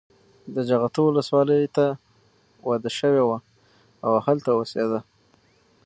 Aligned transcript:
د 0.55 0.57
جغتو 0.69 1.01
ولسوالۍ 1.07 1.63
ته 1.75 1.85
واده 2.67 2.91
شوې 2.99 3.23
وه 3.29 3.37
او 4.05 4.13
هلته 4.25 4.49
اوسېده. 4.53 4.99